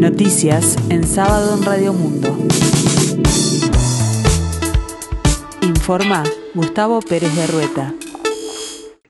[0.00, 2.34] Noticias en sábado en Radio Mundo.
[5.60, 6.24] Informa
[6.54, 7.94] Gustavo Pérez de Rueta.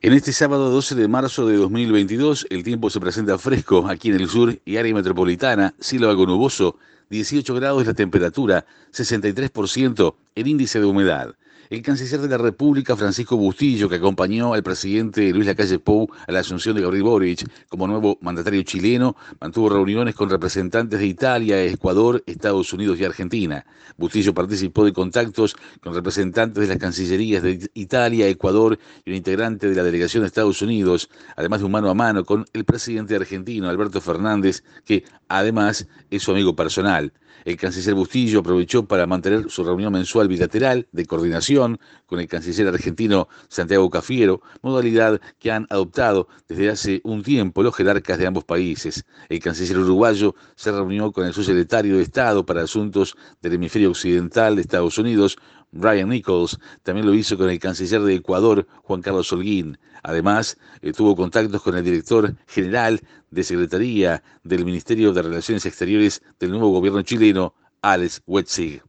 [0.03, 4.17] En este sábado 12 de marzo de 2022, el tiempo se presenta fresco aquí en
[4.17, 6.77] el sur y área metropolitana, cielo algo nuboso,
[7.09, 11.37] 18 grados la temperatura, 63% el índice de humedad.
[11.71, 16.33] El canciller de la República, Francisco Bustillo, que acompañó al presidente Luis Lacalle Pou a
[16.33, 21.63] la asunción de Gabriel Boric como nuevo mandatario chileno, mantuvo reuniones con representantes de Italia,
[21.63, 23.65] Ecuador, Estados Unidos y Argentina.
[23.97, 29.69] Bustillo participó de contactos con representantes de las cancillerías de Italia, Ecuador y un integrante
[29.69, 33.15] de la delegación de Estados Unidos, además de un mano a mano con el presidente
[33.15, 37.13] argentino, Alberto Fernández, que además es su amigo personal.
[37.45, 42.69] El canciller Bustillo aprovechó para mantener su reunión mensual bilateral de coordinación con el canciller
[42.69, 48.45] argentino Santiago Cafiero, modalidad que han adoptado desde hace un tiempo los jerarcas de ambos
[48.45, 49.05] países.
[49.29, 54.57] El canciller uruguayo se reunió con el subsecretario de Estado para Asuntos del Hemisferio Occidental
[54.57, 55.39] de Estados Unidos,
[55.73, 59.79] Brian Nichols también lo hizo con el canciller de Ecuador, Juan Carlos Holguín.
[60.03, 66.23] Además, eh, tuvo contactos con el director general de Secretaría del Ministerio de Relaciones Exteriores
[66.39, 68.83] del nuevo gobierno chileno, Alex Wetzig.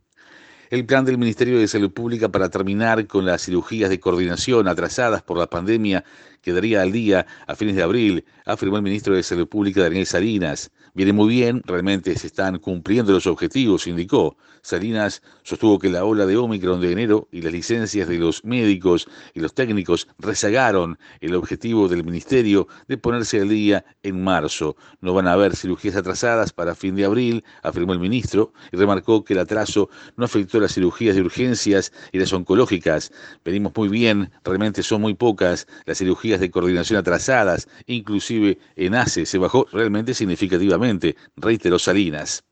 [0.69, 5.21] El plan del Ministerio de Salud Pública para terminar con las cirugías de coordinación atrasadas
[5.21, 6.05] por la pandemia
[6.41, 10.71] quedaría al día a fines de abril, afirmó el ministro de Salud Pública Daniel Salinas.
[10.93, 14.35] Viene muy bien, realmente se están cumpliendo los objetivos, indicó.
[14.61, 19.07] Salinas sostuvo que la ola de Omicron de enero y las licencias de los médicos
[19.33, 24.75] y los técnicos rezagaron el objetivo del ministerio de ponerse al día en marzo.
[24.99, 29.23] No van a haber cirugías atrasadas para fin de abril, afirmó el ministro, y remarcó
[29.23, 33.11] que el atraso no afectó las cirugías de urgencias y las oncológicas.
[33.43, 39.25] Venimos muy bien, realmente son muy pocas las cirugías de coordinación atrasadas, inclusive en ACE
[39.25, 42.43] se bajó realmente significativamente, reiteró Salinas.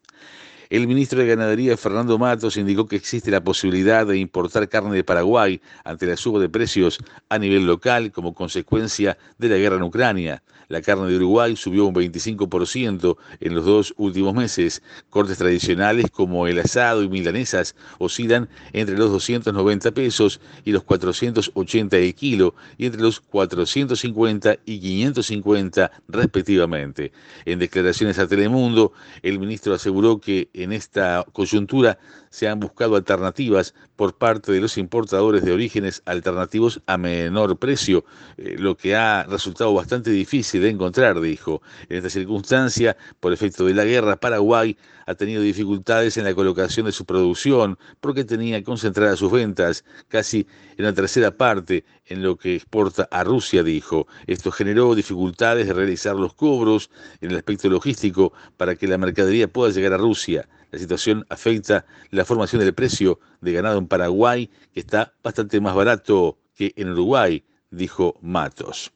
[0.70, 5.04] El ministro de Ganadería, Fernando Matos, indicó que existe la posibilidad de importar carne de
[5.04, 9.82] Paraguay ante la suba de precios a nivel local como consecuencia de la guerra en
[9.82, 10.44] Ucrania.
[10.70, 14.84] La carne de Uruguay subió un 25% en los dos últimos meses.
[15.10, 21.98] Cortes tradicionales como el asado y milanesas oscilan entre los 290 pesos y los 480
[21.98, 27.12] el kilo y entre los 450 y 550 respectivamente.
[27.46, 28.94] En declaraciones a Telemundo,
[29.24, 31.98] el ministro aseguró que en esta coyuntura
[32.30, 38.06] se han buscado alternativas por parte de los importadores de orígenes alternativos a menor precio,
[38.38, 41.62] eh, lo que ha resultado bastante difícil de encontrar, dijo.
[41.90, 46.86] En esta circunstancia, por efecto de la guerra, Paraguay ha tenido dificultades en la colocación
[46.86, 50.46] de su producción porque tenía concentradas sus ventas casi
[50.78, 54.08] en la tercera parte en lo que exporta a Rusia, dijo.
[54.28, 56.90] Esto generó dificultades de realizar los cobros
[57.22, 60.49] en el aspecto logístico para que la mercadería pueda llegar a Rusia.
[60.72, 65.76] La situación afecta la formación del precio de ganado en Paraguay, que está bastante más
[65.76, 68.92] barato que en Uruguay, dijo Matos.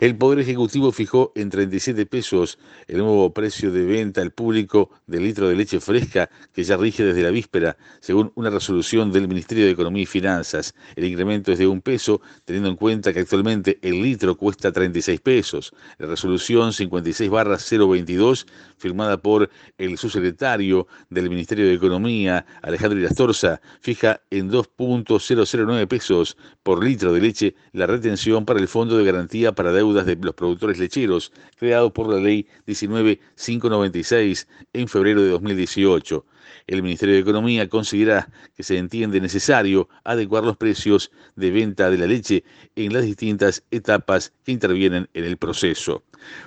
[0.00, 5.24] El Poder Ejecutivo fijó en 37 pesos el nuevo precio de venta al público del
[5.24, 9.64] litro de leche fresca que ya rige desde la víspera, según una resolución del Ministerio
[9.64, 10.74] de Economía y Finanzas.
[10.96, 15.20] El incremento es de un peso, teniendo en cuenta que actualmente el litro cuesta 36
[15.20, 15.72] pesos.
[15.98, 18.46] La resolución 56-022,
[18.78, 26.84] firmada por el subsecretario del Ministerio de Economía, Alejandro Irastorza, fija en 2.009 pesos por
[26.84, 30.78] litro de leche la retención para el Fondo de Garantía para deudas de los productores
[30.78, 36.24] lecheros, creado por la Ley 19596 en febrero de 2018.
[36.68, 41.98] El Ministerio de Economía considera que se entiende necesario adecuar los precios de venta de
[41.98, 42.44] la leche
[42.76, 46.04] en las distintas etapas que intervienen en el proceso.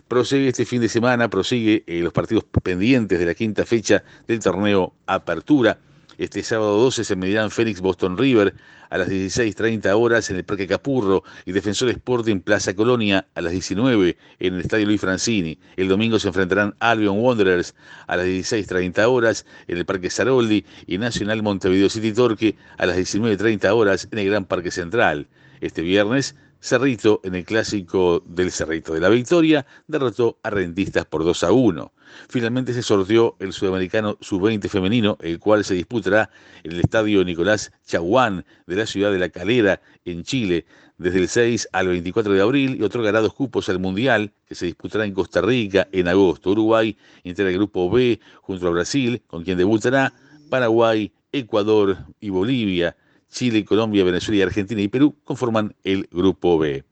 [0.08, 4.40] Prosigue este fin de semana, prosigue eh, los partidos pendientes de la quinta fecha del
[4.40, 5.80] torneo Apertura
[6.20, 8.54] este sábado 12 se medirán Félix Boston River
[8.90, 13.54] a las 16.30 horas en el Parque Capurro y Defensor Sporting Plaza Colonia a las
[13.54, 15.58] 19 en el Estadio Luis Francini.
[15.78, 17.74] El domingo se enfrentarán Albion Wanderers
[18.08, 22.98] a las 16.30 horas en el Parque Saroldi y Nacional Montevideo City Torque a las
[22.98, 25.28] 19.30 horas en el Gran Parque Central.
[25.62, 31.24] Este viernes Cerrito, en el clásico del Cerrito de la Victoria, derrotó a Rentistas por
[31.24, 31.94] 2 a 1.
[32.28, 36.30] Finalmente se sorteó el sudamericano sub-20 femenino, el cual se disputará
[36.64, 40.66] en el estadio Nicolás Chaguán de la ciudad de La Calera, en Chile,
[40.98, 44.66] desde el 6 al 24 de abril y otorgará dos cupos al Mundial, que se
[44.66, 46.52] disputará en Costa Rica en agosto.
[46.52, 50.12] Uruguay integra el grupo B junto a Brasil, con quien debutará
[50.50, 52.98] Paraguay, Ecuador y Bolivia.
[53.30, 56.84] Chile, Colombia, Venezuela Argentina y Perú conforman el Grupo B.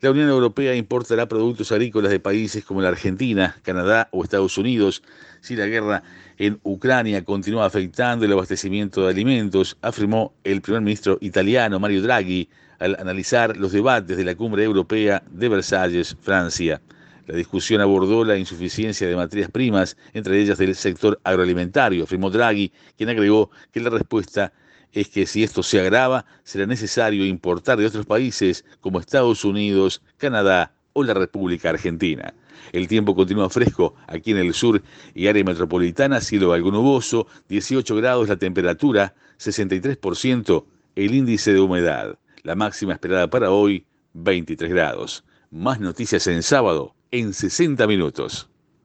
[0.00, 5.02] La Unión Europea importará productos agrícolas de países como la Argentina, Canadá o Estados Unidos
[5.40, 6.02] si la guerra
[6.36, 12.48] en Ucrania continúa afectando el abastecimiento de alimentos, afirmó el primer ministro italiano Mario Draghi
[12.80, 16.82] al analizar los debates de la cumbre europea de Versalles, Francia.
[17.26, 22.72] La discusión abordó la insuficiencia de materias primas, entre ellas del sector agroalimentario, afirmó Draghi,
[22.98, 24.52] quien agregó que la respuesta
[24.94, 30.02] es que si esto se agrava, será necesario importar de otros países como Estados Unidos,
[30.16, 32.32] Canadá o la República Argentina.
[32.72, 34.82] El tiempo continúa fresco aquí en el sur
[35.14, 40.64] y área metropolitana, cielo algo nuboso, 18 grados la temperatura, 63%
[40.94, 42.16] el índice de humedad.
[42.42, 45.24] La máxima esperada para hoy, 23 grados.
[45.50, 48.48] Más noticias en sábado, en 60 minutos.